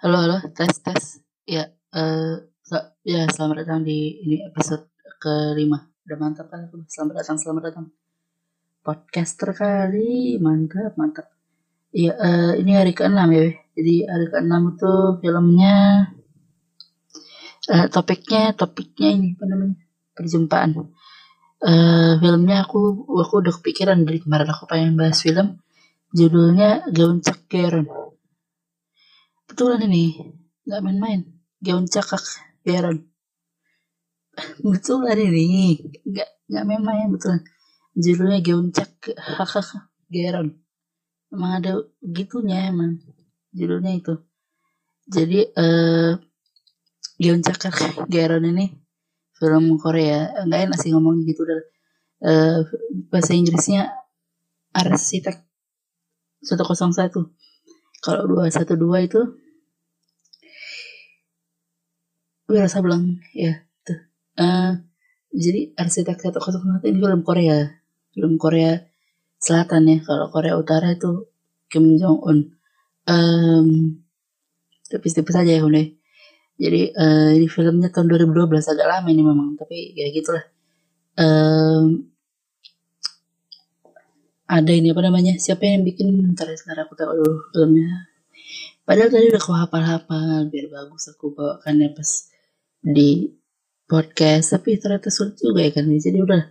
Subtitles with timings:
[0.00, 1.20] Halo, halo, tes, tes.
[1.44, 4.88] Ya, eh, sa- ya selamat datang di ini episode
[5.20, 5.76] kelima.
[6.08, 6.64] Udah mantap kan?
[6.64, 6.88] aku?
[6.88, 7.86] Selamat datang, selamat datang.
[8.80, 11.28] Podcaster kali, mantap, mantap.
[11.92, 13.52] Iya, eh, ini hari ke-6 ya.
[13.76, 15.76] Jadi hari ke-6 itu filmnya,
[17.68, 19.76] eh, topiknya, topiknya ini apa namanya?
[20.16, 20.70] Perjumpaan.
[21.60, 25.60] Eh, filmnya aku, aku udah kepikiran dari kemarin aku pengen bahas film.
[26.16, 27.99] Judulnya Gauncak Geron.
[29.50, 30.14] Betulan ini,
[30.62, 31.20] nggak main-main.
[31.58, 32.14] Gauncak
[32.62, 33.02] Geron.
[34.70, 37.42] Betulan ini, nggak nggak main-main betulan.
[37.98, 40.54] Judulnya Gauncak hahaha Geron.
[41.34, 43.02] Emang ada gitunya emang
[43.50, 44.14] judulnya itu.
[45.10, 46.14] Jadi eh
[47.20, 47.60] Gyeoncak
[48.08, 48.72] Geron ini
[49.36, 51.60] film Korea nggak enak sih ngomong gitu udah
[52.24, 52.58] eh,
[53.12, 53.92] bahasa Inggrisnya
[54.72, 55.36] arsitek
[56.40, 57.12] 101
[58.00, 59.20] kalau 212 itu
[62.50, 64.00] Wira Sableng ya tuh.
[64.40, 64.72] Eh,
[65.30, 67.58] jadi arsitek 101 ini film Korea
[68.10, 68.80] film Korea
[69.38, 69.98] Selatan ya.
[70.02, 71.30] Kalau Korea Utara itu
[71.70, 72.38] Kim Jong Un
[73.06, 73.68] um,
[74.90, 75.86] tipis-tipis aja ya udah
[76.60, 80.44] jadi eh, ini filmnya tahun 2012 agak lama ini memang tapi ya gitulah.
[81.16, 82.04] Em,
[84.50, 85.38] ada ini apa namanya?
[85.38, 86.34] Siapa yang bikin?
[86.34, 88.10] Ntar ya, sekarang aku tahu dulu filmnya.
[88.82, 92.10] Padahal tadi udah aku hafal-hafal biar bagus aku bawakannya pas
[92.82, 93.30] di
[93.86, 94.58] podcast.
[94.58, 95.86] Tapi ternyata sulit juga ya kan?
[95.86, 96.42] Jadi udah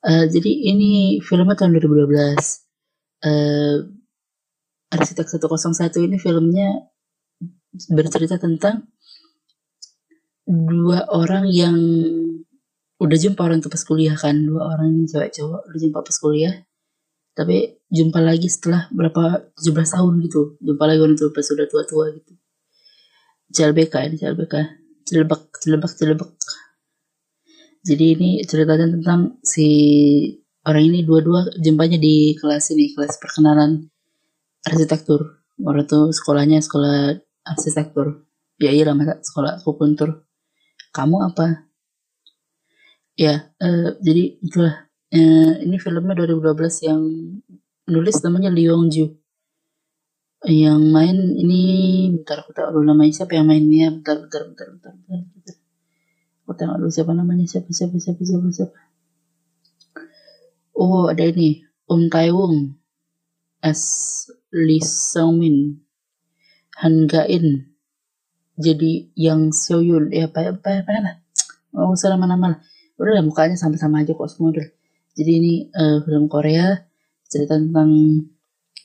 [0.00, 2.64] Eh, jadi ini filmnya tahun 2012
[3.20, 3.76] eh
[4.88, 6.88] arsitek 101 ini filmnya
[7.92, 8.88] bercerita tentang
[10.48, 11.76] dua orang yang
[12.96, 14.36] udah jumpa orang tuh pas kuliah kan?
[14.40, 16.54] Dua orang ini cewek cowok udah jumpa pas kuliah
[17.40, 20.60] tapi jumpa lagi setelah berapa 17 tahun gitu.
[20.60, 22.32] Jumpa lagi tuh pas udah tua-tua gitu.
[23.50, 24.54] CLBK ini CLBK
[25.08, 26.30] Cilebak Cilebak Cilebak
[27.80, 29.68] jadi ini ceritanya tentang si
[30.68, 33.88] orang ini dua-dua jumpanya di kelas ini kelas perkenalan
[34.68, 35.40] arsitektur.
[35.64, 37.16] Orang tuh sekolahnya sekolah
[37.48, 38.28] arsitektur.
[38.60, 40.28] Ya iya masa sekolah akupuntur
[40.92, 41.72] kamu apa?
[43.16, 47.02] Ya eh, jadi itulah Eh, ini filmnya 2012 yang
[47.90, 49.10] nulis namanya Lee Yong Ju.
[50.46, 51.62] Yang main ini
[52.14, 55.56] bentar aku tahu namanya siapa yang mainnya bentar bentar bentar bentar bentar, bentar.
[56.46, 58.78] aku tengok dulu siapa namanya siapa siapa siapa siapa siapa.
[60.78, 61.66] Oh ada ini.
[61.90, 62.78] Um Tai Wung
[63.66, 63.82] as
[64.54, 65.82] Lee Seung Min.
[66.86, 67.66] Han Ga In.
[68.54, 71.14] Jadi yang Seoyul ya apa apa apa lah
[71.74, 72.58] nggak usah nama-nama lah.
[72.94, 74.70] Udah lah mukanya sama-sama aja kok semua udah
[75.14, 76.74] jadi ini eh, film Korea
[77.30, 77.90] cerita tentang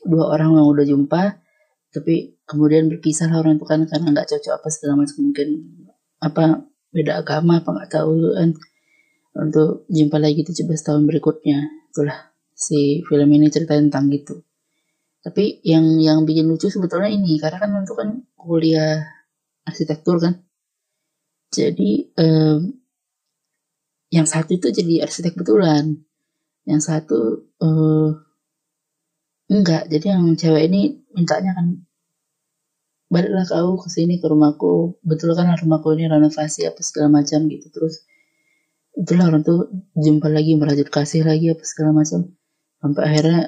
[0.06, 1.24] dua orang yang udah jumpa
[1.96, 5.48] tapi kemudian berpisah lah orang itu kan karena nggak cocok apa segala macam mungkin
[6.20, 6.44] apa
[6.92, 8.50] beda agama apa nggak tahu kan.
[9.36, 11.60] Untuk jumpa lagi 17 tahun berikutnya
[11.92, 14.40] itulah si film ini cerita tentang gitu.
[15.20, 19.04] Tapi yang yang bikin lucu sebetulnya ini karena kan untuk kan kuliah
[19.68, 20.40] arsitektur kan.
[21.52, 22.80] Jadi em,
[24.12, 26.00] yang satu itu jadi arsitek betulan
[26.70, 28.10] yang satu eh
[29.54, 29.84] enggak.
[29.90, 30.82] Jadi yang cewek ini
[31.14, 31.68] mintanya kan
[33.10, 35.00] baliklah kau ke sini ke rumahku.
[35.06, 37.68] Betul kan rumahku ini renovasi apa segala macam gitu.
[37.70, 38.06] Terus
[38.98, 42.34] itulah orang tuh jumpa lagi merajut kasih lagi apa segala macam.
[42.82, 43.42] Sampai akhirnya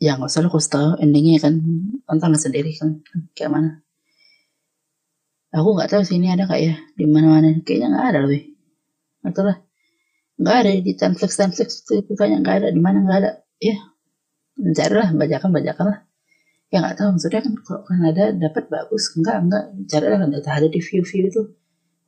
[0.00, 1.54] ya nggak usah lah kau tahu endingnya kan
[2.08, 3.00] tonton sendiri kan
[3.36, 3.70] kayak mana.
[5.50, 8.30] Aku nggak tahu sih ini ada nggak ya di mana mana kayaknya nggak ada loh
[9.20, 9.56] atau lah
[10.40, 13.30] nggak ada di Netflix Netflix itu kayaknya nggak ada di mana nggak ada.
[13.60, 13.76] Ya
[14.72, 15.98] cari lah bajakan bajakan lah.
[16.72, 20.68] Ya nggak tahu maksudnya kan kalau kan ada dapat bagus enggak enggak cari kan ada
[20.72, 21.42] di view view itu.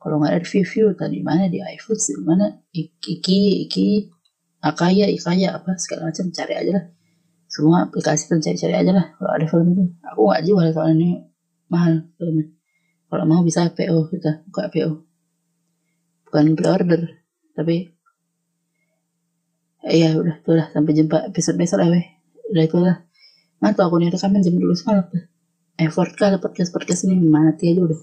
[0.01, 3.87] Kalau nggak ada di view view tadi mana di iFood di mana iki iki
[4.65, 6.85] akaya ikaya apa segala macam cari aja lah.
[7.45, 9.85] Semua aplikasi kan cari cari aja lah kalau ada film itu.
[10.09, 11.09] Aku nggak jual soalnya ini
[11.69, 12.49] mahal filmnya.
[13.13, 15.13] Kalau mau bisa PO kita buka PO
[16.33, 17.21] bukan pre-order
[17.53, 17.92] tapi
[19.83, 22.05] Iya udah tuh lah sampai jumpa episode besok lah weh.
[22.51, 22.97] Udah itu lah.
[23.59, 25.07] Ngantuk aku nih rekaman jam dulu semalam
[25.77, 27.99] effort kali podcast podcast ini mati aja udah